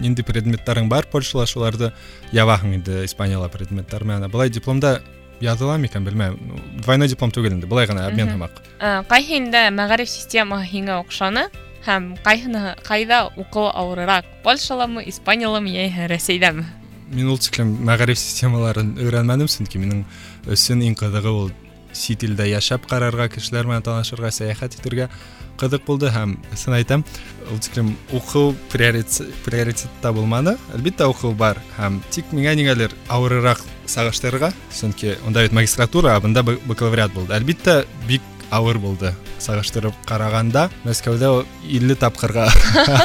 [0.00, 1.92] нинди предметларың бар Польшала, шуларды
[2.32, 4.30] ябаһың инде Испанияла предметлар менән.
[4.30, 5.02] Былай дипломда
[5.41, 6.37] языла микән белмәм.
[6.47, 8.35] Ну, Двойной диплом түгел инде, былай гына обмен Мгм.
[8.35, 8.51] һымак.
[8.79, 11.47] Ә, Кайһында мәгариф системаһы һиңә оҡшаны
[11.85, 14.25] һәм кайһыны кайда уҡыу ауырыраҡ?
[14.43, 16.65] Польшаламы, Испанияламы йәиһә Рәсәйҙәме?
[17.11, 20.05] Мин ул тиклем мәгариф системаларын өйрәнмәдем, сөнки минең
[20.45, 21.51] өсөн иң кызыгы ул
[21.93, 25.09] сит илдә яшәп карарга, кешеләр менән танышырга, сәяхәт итәргә
[25.57, 27.03] кызык булды һәм сын әйтәм,
[27.51, 30.57] ул тиклем уку приоритет- приоритетта булманы.
[30.75, 36.43] Әлбиттә уку бар һәм тик миңә ниңәлер авырырак сагыштырырга, сөнки онда бит магистратура, а бында
[36.43, 37.33] бак- бакалавриат булды.
[37.33, 39.13] Әлбиттә бик авыр булды.
[39.39, 42.49] Сагыштырып караганда, Мәскәүдә ул 50 тапкырга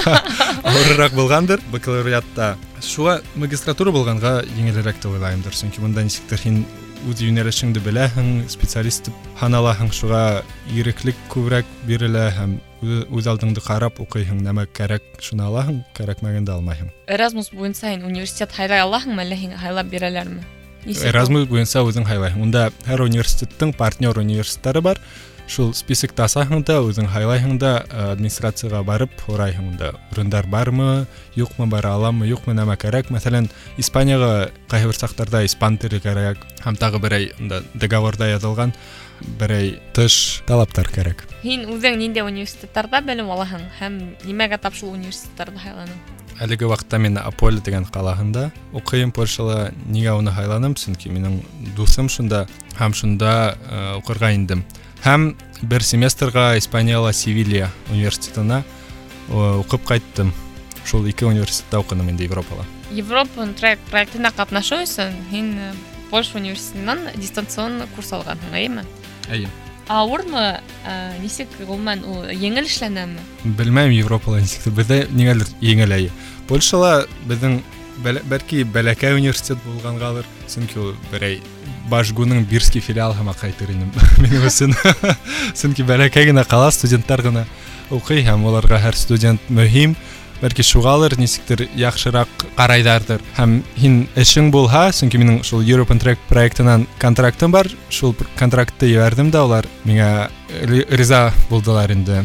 [0.64, 2.56] авыррак булгандыр бакалавриатта.
[2.84, 6.64] Шуға магистратура булганга еңелрәк дип уйлаймдыр, чөнки монда ничектер һин
[7.08, 14.00] үз юнәлешеңде беләһең, специалист дип һаналаһың, шуға иреклек күбрәк бирелә һәм үз- үз алдыңды карап
[14.00, 16.90] укыйһың, нәмә кәрәк, шуны алаһың, кәрәкмәгәндә алмайһың.
[17.06, 20.40] Erasmus буенча һин университет һайлай алаһыңмы, әллә һиңә һайлап бирәләрме?
[20.84, 21.10] Нисек ул?
[21.12, 22.42] Erasmus буенча үзең һайлайһың.
[22.44, 25.00] Унда һәр университеттың партнер университетлары бар.
[25.46, 29.92] Шул список тасаһың да, үзең һайлайһың да, э, администрацияга барып һорайһың да.
[30.12, 33.12] Урындар бармы, юкмы, бара аламмы, юкмы, нәмә кәрәк.
[33.12, 38.72] Мәсәлән, Испанияга кайһы бер сактарда испан теле кәрәк, һәм тагы берәй унда договорда язылган
[39.38, 41.24] берәй тыш талаптар кәрәк.
[41.44, 46.17] Һин үзең ниндәй университеттарда белем алаһың һәм нимәгә тап шул университеттарда һайланың?
[46.42, 49.70] Әлеге вакытта мин Аполе дигән калаһында укыйм Польшала.
[49.86, 50.74] Нигә уны һайланым?
[50.74, 51.38] Чөнки минең
[51.76, 52.46] дусым шунда
[52.78, 54.64] һәм шунда э, укырга индем.
[55.04, 58.64] Һәм бер семестрга Испанияла Севилья университетына
[59.28, 60.32] э, укып кайттым.
[60.84, 62.66] Шул ике университетта укыдым инде Европала.
[62.90, 65.74] Европа трек проектына катнашу өсөн һин э,
[66.10, 68.84] Польша университетынан дистанцион курс алганһың, әйеме?
[69.30, 69.48] Әйе.
[69.88, 70.42] ауырмы
[70.88, 73.20] ә, нисек ғөмүмән ул еңел эшләнәме
[73.58, 76.10] белмәйм европала нисектер беҙҙә ниңәлер еңел әйе
[76.48, 77.58] польшала беҙҙең
[78.04, 81.40] бәлә- бәлки бәләкәй университет булғанғалыр сөнки ул берәй
[81.92, 83.92] башгуның бирский филиалы һымаҡ әйтер инем
[84.24, 84.72] минең өсөн
[85.54, 87.44] сөнки бәләкәй генә ҡала студенттар ғына
[87.92, 89.92] уҡый һәм уларға һәр студент мөһим
[90.41, 96.87] Бәлки шуғалыр нисектер яҡшыраҡ ҡарайҙарҙыр һәм һин эшең булһа сөнки минең шул European Track проектынан
[96.99, 100.29] контрактым бар шул контрактты ебәрҙем дә улар миңә
[100.63, 102.23] ри- риза булдылар инде.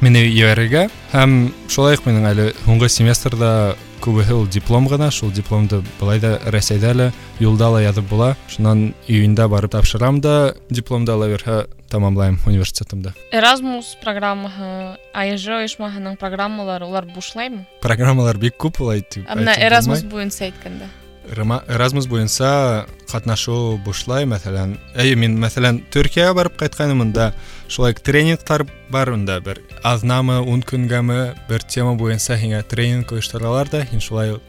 [0.00, 0.88] Мине ебәрергә.
[1.10, 6.36] Һәм шулай уҡ минең әле һуңғы семестрда күбеһе ул диплом ғына шул дипломды былай да
[6.54, 7.08] рәсәйҙә лә
[7.42, 8.36] юлда ла яҙып була.
[8.46, 16.85] Шунан июньдә барып тапшырам да дипломды ала бирһә тамамлайым университетымды Erasmus программаһы АЕЖ ойошмаһының программалары
[16.85, 20.11] улар бушлаймы программалар бик күп улай тип Әмма әйтеп Erasmus булмай.
[20.11, 20.87] буйынса әйткәндә
[21.33, 27.29] Рема- Erasmus буйынса ҡатнашыу бушлай мәҫәлән әйе мин мәҫәлән Төркиягә барып ҡайтҡайным унда
[27.71, 33.85] шулай тренингтар бар унда бер аҙнамы ун көнгәме бер тема буйынса һиңә тренинг ойошторалар да
[33.87, 34.41] һин шулай уҡ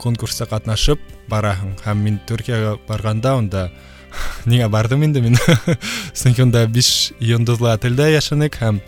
[0.00, 3.70] конкурста ҡатнашып бараһың һәм мин Төркиягә барғанда унда
[4.45, 5.37] неге бардым инде мен
[6.13, 8.81] содан кейін онда биш йондозлы отельде яшадык һәм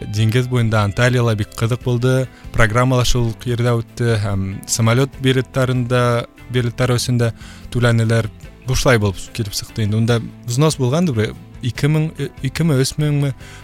[0.00, 2.28] деңгез буенда анталияла бик кызык булды.
[2.52, 7.32] Программалашуу жерде үтте һәм самолет билеттарында билеттары өсүндө
[7.72, 8.28] түләнеләр
[8.66, 9.96] бушлай булып килеп чыкты инде.
[9.96, 12.10] Унда взнос болгандыр бир 2000 миң
[12.44, 12.94] эки ми өч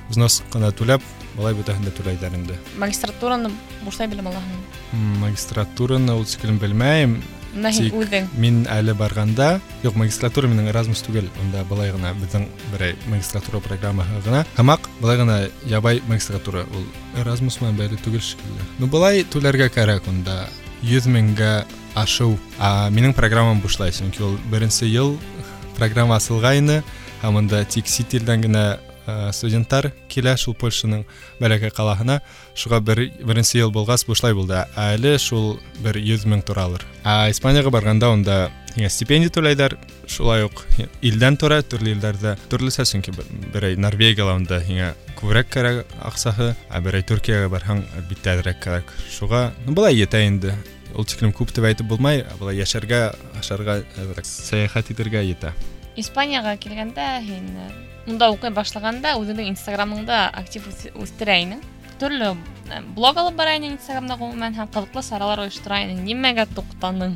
[0.09, 1.03] взнос гана түләп
[1.37, 2.57] балай бүтәһен дә инде.
[2.79, 3.51] Магистратураны
[3.85, 4.31] бушлай белем
[5.21, 7.21] магистратураны ул шиклен белмәйм.
[7.56, 12.12] менә һин Тик- үҙең мин әле барғанда юк магистратура минең Erasmus түгел унда былай гына
[12.20, 15.38] беҙҙең берәй магистратура программаһы гына һымаҡ былай гына
[15.72, 16.84] ябай магистратура ул
[17.22, 20.46] Erasmus менән бәйле түгел шикелле ну былай түләргә кәрәк унда
[20.84, 21.54] йөҙ меңгә
[21.96, 25.16] ашыу а минең программам бушлай сөнки ул беренсе йыл
[25.80, 26.82] программа асылғайны
[27.24, 28.80] һәм унда тик сит илдән генә ә,
[29.36, 31.04] студенттар килә шул польшаның
[31.42, 32.20] бәләкәй ҡалаһына
[32.58, 37.30] шуға бер беренсе йыл булғас бушлай булды ә әле шул бер йөҙ мең торалыр ә
[37.30, 38.38] испанияға барғанда унда
[38.76, 39.78] һиңә стипендия түләйҙәр
[40.10, 40.64] шулай уҡ
[41.06, 44.90] илдән тора төрлө илдәрҙә төрлөсә сөнки бер- берәй норвегияла унда һиңә
[45.20, 50.58] күберәк кәрәк аҡсаһы ә берәй түркияға барһаң әлбиттә әҙерәк кәрәк шуға ну былай етә инде
[50.96, 53.00] ул тиклем күп дип әйтеп булмай ә былай йәшәргә
[53.40, 55.54] ашарға әҙерәк сәйәхәт итергә етә
[55.96, 57.70] Испанияға килгәндә һин э,
[58.08, 61.62] унда уҡый башлағанда үҙеңдең инстаграмыңда актив үс- үҫтерә инең
[62.02, 62.34] төрлө
[62.72, 67.16] э, блог алып бара инең инстаграмда ғөмүмән һәм ҡыҙыҡлы саралар ойоштора инең нимәгә туҡтаның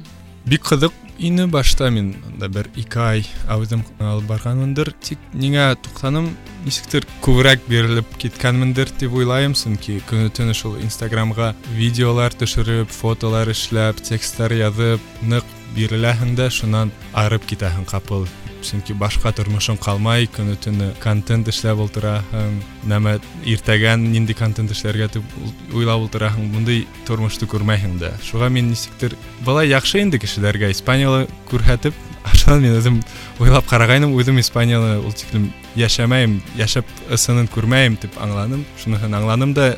[0.49, 6.29] бик ҡыҙыҡ ине башта мин да бер ике ай әүҙем алып барғанмындыр тик ниңә туҡтаным
[6.65, 13.99] нисектер күберәк бирелеп киткәнмендер тип уйлайым сөнки көнө төнө шул инстаграмға видеолар төшөрөп фотолар эшләп
[14.09, 15.43] тексттар яҙып ныҡ
[15.75, 18.25] биреләһең дә шунан арып китәһең ҡапыл
[18.65, 22.57] сөнки башҡа тормошоң ҡалмай көнө төнө контент эшләп ултыраһың
[22.91, 23.13] нәмә
[23.47, 29.15] иртәгән нинди контент эшләргә тип ул- уйлап ултыраһың бундай тормошто күрмәйһең дә шуға мин нисектер
[29.45, 31.93] былай яҡшы инде кешеләргә испанияла күрһәтеп
[32.35, 32.99] шунан мин үҙем
[33.39, 35.47] уйлап ҡарағайным үҙем испанияла ул тиклем
[35.79, 39.69] йәшәмәйем йәшәп ысынын күрмәйем тип аңланым шуныһын аңланым да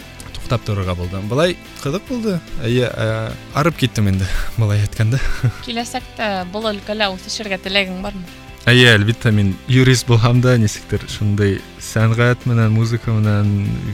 [0.45, 5.19] туҡтап торорға булдым былай ҡыҙыҡ булды эйе ә, арып киттем инде былай әйткәндә
[5.65, 12.43] киләсәктә был өлкәлә үҫешергә теләгең бармы Әйе, әлбиттә мин юрист булһам да, нисектер шундай сәнғәт
[12.45, 13.47] менән, музыка менән,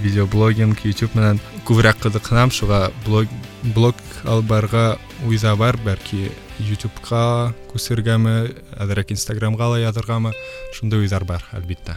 [0.03, 3.31] видеоблогинг, YouTube менән күберәк ҡыҙыҡһынам, шуға блог
[3.77, 4.83] блог алып барырға
[5.23, 6.27] уйҙа бар, бәлки
[6.59, 8.35] YouTube-ка күсергәме,
[8.75, 10.35] әҙерәк Instagram-ға ла яҙырғамы,
[10.75, 11.95] шундай уйҙар бар, әлбиттә.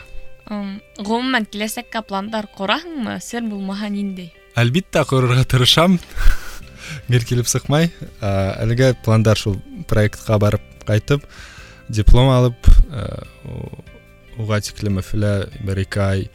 [0.54, 5.99] Ым, ғөмүмән киләсәккә пландар ҡораһыңмы сер булмаһа ниндәй әлбитте қоюға тырышамын
[7.09, 7.89] еркелеп сықмай
[8.21, 8.29] ә,
[8.63, 9.57] әлгі пландар сол
[9.89, 11.25] проектқа барып қайтып
[11.89, 12.69] диплом алып
[14.39, 15.33] уға тиклем мәфілә
[15.65, 16.29] бер екі ай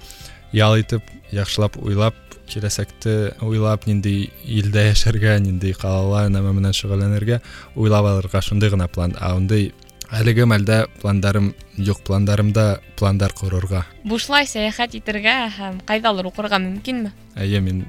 [0.53, 2.17] ұял етіп яхшылап ойлап
[2.51, 7.41] келесекті ойлап нендей елде яшәргә нендей қалала нәмә менән шұғылданерге
[7.77, 9.15] ойлап алырға сондай гына план.
[9.21, 9.71] А ондай
[10.14, 13.86] әлеге мәлдә пландарым юҡ, пландарымда пландар ҡорорға.
[14.06, 17.82] бушлай сәйәхәт итергә һәм ҡайҙалыр уҡырға мөмкинме Әйе, мин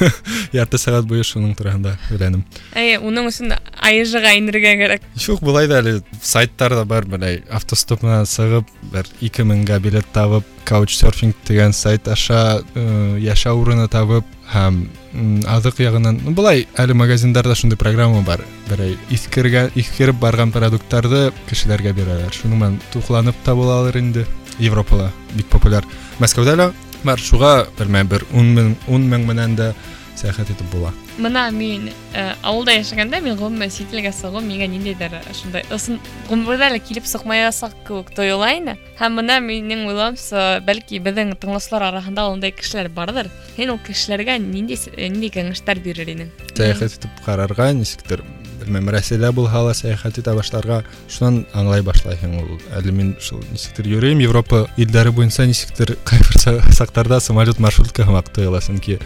[0.59, 2.41] ярты сәғәт буйы шуның тураһында һөйләнем.
[2.75, 3.53] Әйе, уның өсөн
[3.87, 5.05] айыжыға инергә кәрәк.
[5.23, 10.43] Юк, былай да әле сайттар да бар, былай автостоп менән сығып, бер 2000-га билет табып,
[10.67, 12.83] Couchsurfing дигән сайт аша э,
[13.23, 14.79] яшәү урыны табып, һәм
[15.13, 18.43] м, аҙыҡ яғынан, ну, былай әле магазиндарда шундай программа бар.
[18.69, 22.33] Берәй иҫкергән, иҫкереп барған продукттарҙы кешеләргә бирәләр.
[22.33, 24.25] Шуның менән туҡланып та булалыр инде.
[24.59, 25.85] Европала бик популяр.
[26.19, 26.71] Мәскәүҙә лә
[27.03, 29.73] бар, шуға белмәйм, бер 10 мең 10 мең менән дә
[30.19, 35.15] сәяхәт итеп була Мына мин э, ауылда яшәгәндә мин гомумән сит илгә сыгу миңа ниндәйҙер
[35.35, 38.77] шундай ысын ғүмерҙә лә килеп сыҡмаясаҡ кеүек тойола ине.
[38.99, 43.27] Һәм мына минең уйлауымса, бәлки беҙҙең тыңлаусылар араһында ундай кешеләр барҙыр.
[43.57, 46.29] Һин ул кешеләргә ниндәй с- э, ниндәй кәңәштәр бирер инең?
[46.55, 48.23] сәяхәт итеп ҡарарға нисектер
[48.59, 53.87] белмәм рәсәйлә булһа ла сәяхәт итә башларға шунан аңлай башлайһың ул әле мин шул нисектер
[53.87, 58.99] йөрөйөм европа илдәре буйынса нисектер ҡайбер са- саҡтарҙа самолет маршрутка һымаҡ тойола сөнки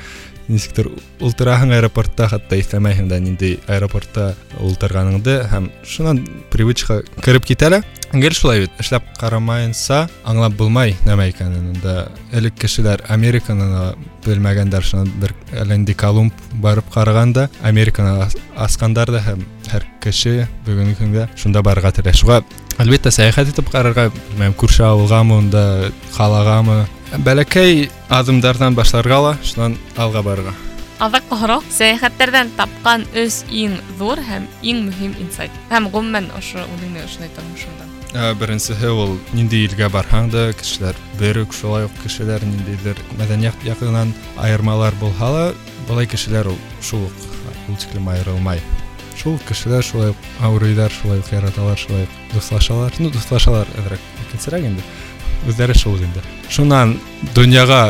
[0.48, 8.33] нисектер ултыраһың аэропортта хатта истемәйһең да ниндей аэропортта ултырғаныңды һәм шунан привычка кіріп китәле Гел
[8.33, 11.75] шулай бит, эшләп карамайынса, аңлап булмай нәмә икәнен.
[11.83, 13.66] Да элек кешеләр Американы
[14.25, 15.35] белмәгәндәр шуны бер
[15.68, 22.16] Ленди Колумб барып караганда, Американы аскандар да һәм һәр кеше бүгенге көндә шунда барырга телә.
[22.16, 22.40] Шуңа,
[22.81, 24.08] әлбәттә, сәяхәт итеп карарга,
[24.40, 26.87] мәм күрше авылгамы, унда калагамы,
[27.25, 30.54] бәләкәй аҙымдарҙан башларға ла шунан алға барырға
[31.04, 35.52] Аҙаҡ һорау сәйәхәттәрҙән тапҡан өс иң ҙур һәм иң мөһим инсайт.
[35.71, 37.87] Һәм ғөмүмән ошо үҙеңнең ошондай тормошоңда.
[38.13, 43.65] Ә, беренсеһе ул нинди илгә барһаң да кешеләр бер үк шулай ук кешеләр ниндейҙер мәҙәниәт
[43.65, 45.46] яҡынан айырмалар булһа ла
[45.89, 47.25] былай кешеләр ул шул ук
[47.67, 48.62] ул тиклем айырылмай
[49.17, 54.06] шул ук кешеләр шулай ук ауырыйҙар шулай ук яраталар шулай ук дуҫлашалар ну дуҫлашалар әҙерәк
[54.27, 54.85] икенсерәк инде
[55.48, 56.23] үҙҙәре шул инде
[56.54, 56.96] шунан
[57.35, 57.81] донъяға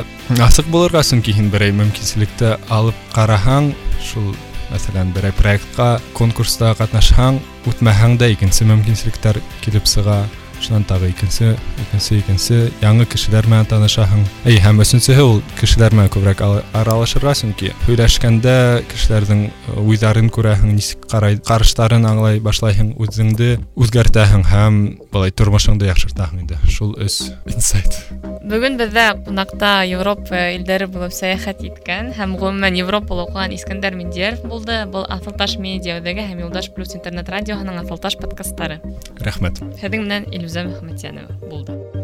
[0.45, 3.73] асыҡ булырға сөнки һин берәй мөмкинселекте алып ҡараһаң
[4.03, 4.33] шул
[4.71, 10.23] мәҫәлән берәй проектҡа конкурста ҡатнашһаң үтмәһәң дә икенсе мөмкинселектәр килеп сыға
[10.63, 16.11] шунан тағы икенсе икенсе икенсе яңы кешеләр менән танышаһың әй һәм өсөнсөһө ул кешеләр менән
[16.13, 18.55] күберәк ала- аралашырға сөнки һөйләшкәндә
[18.93, 26.45] кешеләрҙең э, уйҙарын күрәһең нисек ҡарай ҡарыштарын аңлай башлайһың үҙеңде үҙгәртәһең һәм былай тормошоңдо яҡшыртаһың
[26.45, 27.99] инде шул өс инсайт
[28.43, 34.81] Бөгөн беҙҙә ҡунаҡта Европа илдәре булып сәйәхәт иткән һәм ғөмүмән Европала уҡыған Искәндәр Миндияров булды.
[34.91, 38.81] Был Аҫылташ медиа үҙәге һәм Юлдаш плюс интернет радиоһының Аҫылташ подкастары.
[39.23, 41.32] рәхмәт Һеҙҙең менән гүлзам ахматьянова.
[41.50, 41.97] Болды.